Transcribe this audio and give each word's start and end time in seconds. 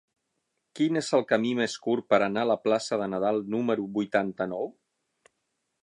Quin 0.77 0.99
és 1.01 1.09
el 1.17 1.25
camí 1.31 1.51
més 1.59 1.75
curt 1.83 2.07
per 2.13 2.21
anar 2.29 2.47
a 2.47 2.51
la 2.53 2.57
plaça 2.65 2.99
de 3.03 3.11
Nadal 3.15 3.39
número 3.57 3.87
vuitanta-nou? 3.99 4.71